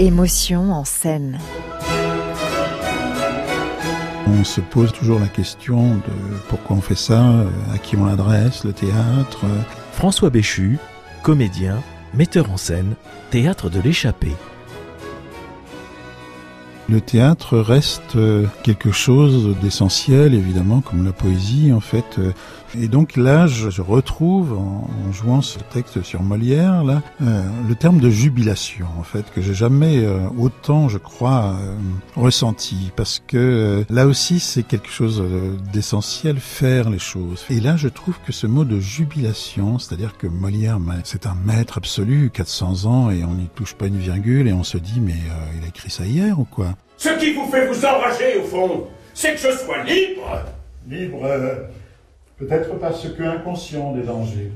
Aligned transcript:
Émotion 0.00 0.72
en 0.72 0.84
scène. 0.84 1.40
On 4.28 4.44
se 4.44 4.60
pose 4.60 4.92
toujours 4.92 5.18
la 5.18 5.26
question 5.26 5.96
de 5.96 6.38
pourquoi 6.48 6.76
on 6.76 6.80
fait 6.80 6.94
ça, 6.94 7.20
euh, 7.20 7.48
à 7.74 7.78
qui 7.78 7.96
on 7.96 8.04
l'adresse, 8.04 8.62
le 8.62 8.72
théâtre. 8.72 9.44
François 9.90 10.30
Béchu, 10.30 10.78
comédien, 11.24 11.82
metteur 12.14 12.52
en 12.52 12.56
scène, 12.56 12.94
théâtre 13.32 13.70
de 13.70 13.80
l'échappée. 13.80 14.36
Le 16.90 17.02
théâtre 17.02 17.58
reste 17.58 18.16
euh, 18.16 18.46
quelque 18.62 18.92
chose 18.92 19.54
d'essentiel, 19.60 20.32
évidemment, 20.32 20.80
comme 20.80 21.04
la 21.04 21.12
poésie, 21.12 21.70
en 21.70 21.80
fait. 21.80 22.18
Euh, 22.18 22.32
et 22.78 22.88
donc 22.88 23.16
là, 23.18 23.46
je 23.46 23.82
retrouve, 23.82 24.54
en, 24.54 24.88
jouant 25.12 25.42
ce 25.42 25.58
texte 25.58 26.02
sur 26.02 26.22
Molière, 26.22 26.84
là, 26.84 27.02
euh, 27.20 27.42
le 27.68 27.74
terme 27.74 27.98
de 27.98 28.08
jubilation, 28.08 28.86
en 28.98 29.02
fait, 29.02 29.30
que 29.34 29.42
j'ai 29.42 29.52
jamais 29.52 30.06
autant, 30.38 30.88
je 30.88 30.98
crois, 30.98 31.56
ressenti, 32.14 32.92
parce 32.94 33.22
que 33.26 33.84
là 33.88 34.06
aussi, 34.06 34.38
c'est 34.38 34.62
quelque 34.64 34.90
chose 34.90 35.22
d'essentiel, 35.72 36.38
faire 36.40 36.90
les 36.90 36.98
choses. 36.98 37.46
Et 37.48 37.60
là, 37.60 37.76
je 37.76 37.88
trouve 37.88 38.16
que 38.26 38.32
ce 38.32 38.46
mot 38.46 38.64
de 38.64 38.78
jubilation, 38.80 39.78
c'est-à-dire 39.78 40.18
que 40.18 40.26
Molière, 40.26 40.78
c'est 41.04 41.26
un 41.26 41.36
maître 41.46 41.78
absolu, 41.78 42.30
400 42.32 42.84
ans, 42.84 43.10
et 43.10 43.24
on 43.24 43.32
n'y 43.32 43.48
touche 43.54 43.74
pas 43.74 43.86
une 43.86 43.98
virgule, 43.98 44.46
et 44.46 44.52
on 44.52 44.64
se 44.64 44.76
dit, 44.76 45.00
mais 45.00 45.16
il 45.58 45.64
a 45.64 45.68
écrit 45.68 45.90
ça 45.90 46.04
hier 46.04 46.38
ou 46.38 46.44
quoi? 46.44 46.74
Ce 46.96 47.10
qui 47.10 47.32
vous 47.32 47.46
fait 47.48 47.66
vous 47.66 47.84
enrager, 47.84 48.38
au 48.38 48.44
fond, 48.44 48.88
c'est 49.14 49.32
que 49.32 49.38
je 49.38 49.56
sois 49.56 49.82
libre. 49.84 50.42
Libre, 50.88 51.28
peut-être 52.38 52.78
parce 52.78 53.06
que 53.08 53.22
inconscient 53.22 53.92
des 53.92 54.02
dangers 54.02 54.52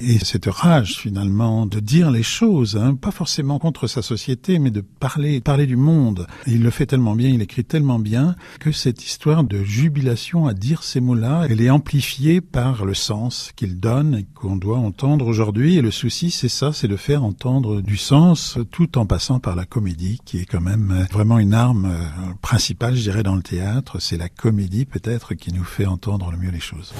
et 0.00 0.18
cette 0.18 0.46
rage 0.46 0.98
finalement 0.98 1.66
de 1.66 1.80
dire 1.80 2.10
les 2.10 2.22
choses, 2.22 2.76
hein, 2.76 2.94
pas 2.94 3.10
forcément 3.10 3.58
contre 3.58 3.86
sa 3.86 4.02
société, 4.02 4.58
mais 4.58 4.70
de 4.70 4.80
parler, 4.80 5.40
parler 5.40 5.66
du 5.66 5.76
monde. 5.76 6.26
il 6.46 6.62
le 6.62 6.70
fait 6.70 6.86
tellement 6.86 7.14
bien, 7.14 7.30
il 7.30 7.42
écrit 7.42 7.64
tellement 7.64 7.98
bien 7.98 8.36
que 8.60 8.72
cette 8.72 9.04
histoire 9.04 9.44
de 9.44 9.62
jubilation 9.62 10.46
à 10.46 10.54
dire 10.54 10.82
ces 10.82 11.00
mots-là, 11.00 11.46
elle 11.48 11.60
est 11.60 11.70
amplifiée 11.70 12.40
par 12.40 12.84
le 12.84 12.94
sens 12.94 13.52
qu'il 13.56 13.80
donne 13.80 14.16
et 14.16 14.26
qu'on 14.34 14.56
doit 14.56 14.78
entendre 14.78 15.26
aujourd'hui. 15.26 15.76
Et 15.76 15.82
le 15.82 15.90
souci, 15.90 16.30
c'est 16.30 16.48
ça, 16.48 16.72
c'est 16.72 16.88
de 16.88 16.96
faire 16.96 17.24
entendre 17.24 17.80
du 17.80 17.96
sens 17.96 18.58
tout 18.70 18.98
en 18.98 19.06
passant 19.06 19.40
par 19.40 19.56
la 19.56 19.64
comédie, 19.64 20.20
qui 20.24 20.38
est 20.38 20.44
quand 20.44 20.60
même 20.60 21.06
vraiment 21.10 21.38
une 21.38 21.54
arme 21.54 21.86
euh, 21.86 22.34
principale, 22.42 22.96
je 22.96 23.02
dirais, 23.02 23.22
dans 23.22 23.36
le 23.36 23.42
théâtre. 23.42 24.00
C'est 24.00 24.18
la 24.18 24.28
comédie 24.28 24.84
peut-être 24.84 25.34
qui 25.34 25.52
nous 25.52 25.64
fait 25.64 25.86
entendre 25.86 26.30
le 26.30 26.36
mieux 26.36 26.50
les 26.50 26.60
choses. 26.60 26.92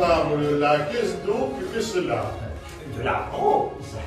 Parle 0.00 0.58
la 0.58 0.78
caisse 0.80 1.16
d'eau, 1.24 1.52
que 1.72 1.80
cela? 1.80 2.24
De 2.96 3.02
la 3.02 3.28
rose. 3.30 3.98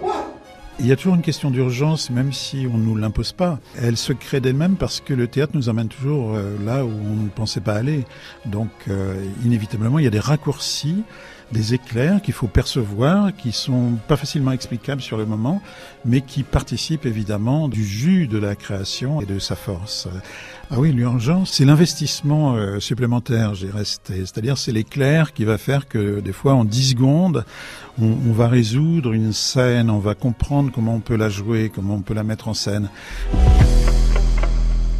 Quoi? 0.00 0.41
Il 0.78 0.86
y 0.86 0.92
a 0.92 0.96
toujours 0.96 1.14
une 1.14 1.22
question 1.22 1.50
d'urgence, 1.50 2.10
même 2.10 2.32
si 2.32 2.66
on 2.72 2.76
ne 2.76 2.84
nous 2.84 2.96
l'impose 2.96 3.32
pas. 3.32 3.60
Elle 3.80 3.96
se 3.96 4.12
crée 4.12 4.40
d'elle-même 4.40 4.76
parce 4.76 5.00
que 5.00 5.14
le 5.14 5.28
théâtre 5.28 5.52
nous 5.54 5.68
emmène 5.68 5.88
toujours 5.88 6.34
euh, 6.34 6.56
là 6.64 6.84
où 6.84 6.90
on 6.90 7.22
ne 7.22 7.28
pensait 7.28 7.60
pas 7.60 7.74
aller. 7.74 8.04
Donc, 8.46 8.70
euh, 8.88 9.14
inévitablement, 9.44 9.98
il 9.98 10.04
y 10.04 10.08
a 10.08 10.10
des 10.10 10.18
raccourcis 10.18 11.04
des 11.52 11.74
éclairs 11.74 12.20
qu'il 12.22 12.34
faut 12.34 12.46
percevoir, 12.46 13.34
qui 13.36 13.52
sont 13.52 13.98
pas 14.08 14.16
facilement 14.16 14.52
explicables 14.52 15.02
sur 15.02 15.16
le 15.16 15.26
moment, 15.26 15.62
mais 16.04 16.22
qui 16.22 16.42
participent 16.42 17.06
évidemment 17.06 17.68
du 17.68 17.84
jus 17.84 18.26
de 18.26 18.38
la 18.38 18.56
création 18.56 19.20
et 19.20 19.26
de 19.26 19.38
sa 19.38 19.54
force. 19.54 20.08
Ah 20.70 20.76
oui, 20.78 20.92
l'urgence, 20.92 21.52
c'est 21.52 21.66
l'investissement 21.66 22.54
euh, 22.54 22.80
supplémentaire, 22.80 23.54
j'ai 23.54 23.70
resté. 23.70 24.20
C'est-à-dire, 24.20 24.56
c'est 24.56 24.72
l'éclair 24.72 25.34
qui 25.34 25.44
va 25.44 25.58
faire 25.58 25.86
que 25.86 26.20
des 26.20 26.32
fois, 26.32 26.54
en 26.54 26.64
10 26.64 26.90
secondes, 26.90 27.44
on, 28.00 28.06
on 28.06 28.32
va 28.32 28.48
résoudre 28.48 29.12
une 29.12 29.34
scène, 29.34 29.90
on 29.90 29.98
va 29.98 30.14
comprendre 30.14 30.61
comment 30.70 30.94
on 30.94 31.00
peut 31.00 31.16
la 31.16 31.28
jouer, 31.28 31.70
comment 31.74 31.94
on 31.94 32.02
peut 32.02 32.14
la 32.14 32.24
mettre 32.24 32.48
en 32.48 32.54
scène. 32.54 32.88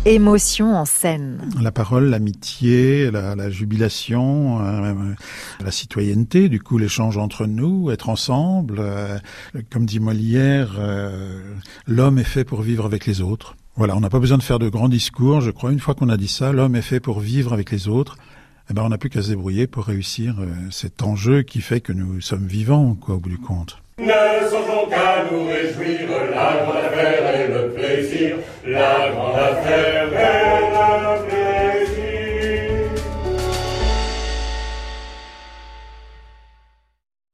Émotion 0.05 0.75
en 0.75 0.84
scène. 0.84 1.49
La 1.61 1.71
parole, 1.71 2.06
l'amitié, 2.06 3.09
la, 3.12 3.37
la, 3.37 3.50
jubilation, 3.50 4.61
euh, 4.61 5.15
la 5.65 5.71
citoyenneté, 5.71 6.49
du 6.49 6.59
coup 6.59 6.77
l'échange 6.77 7.19
entre 7.19 7.47
nous, 7.47 7.89
être 7.93 8.09
ensemble. 8.09 8.78
Euh, 8.81 9.17
comme 9.71 9.87
dit 9.87 10.01
Molière, 10.01 10.75
euh, 10.77 11.41
l'homme 11.87 12.19
est 12.19 12.25
fait 12.25 12.43
pour 12.43 12.62
vivre 12.62 12.84
avec 12.84 13.06
les 13.06 13.21
autres. 13.21 13.55
Voilà, 13.77 13.97
on 13.97 14.01
n'a 14.01 14.11
pas 14.11 14.19
besoin 14.19 14.39
de 14.39 14.43
faire 14.43 14.59
de 14.59 14.69
grands 14.69 14.89
discours. 14.89 15.41
Je 15.41 15.53
crois 15.53 15.71
une 15.71 15.78
fois 15.78 15.95
qu'on 15.95 16.09
a 16.09 16.17
dit 16.17 16.27
ça, 16.27 16.51
l'homme 16.51 16.75
est 16.75 16.83
fait 16.83 16.99
pour 16.99 17.21
vivre 17.21 17.53
avec 17.53 17.71
les 17.71 17.87
autres. 17.87 18.17
Eh 18.71 18.75
ben, 18.75 18.83
on 18.83 18.89
n'a 18.89 18.99
plus 18.99 19.09
qu'à 19.09 19.22
se 19.22 19.28
débrouiller 19.28 19.69
pour 19.69 19.84
réussir 19.84 20.34
cet 20.71 21.05
enjeu 21.05 21.43
qui 21.43 21.61
fait 21.61 21.81
que 21.81 21.93
nous 21.93 22.21
sommes 22.21 22.47
vivants, 22.47 22.97
quoi, 22.97 23.15
au 23.15 23.19
bout 23.19 23.28
du 23.28 23.39
compte. 23.39 23.81
Ne 23.98 24.48
songeons 24.48 24.86
qu'à 24.88 25.25
nous 25.30 25.47
réjouir, 25.47 26.08
la 26.30 26.64
grande 26.64 26.84
affaire 26.84 27.34
et 27.34 27.47
le 27.48 27.70
plaisir, 27.72 28.36
la 28.66 29.10
grande 29.10 29.38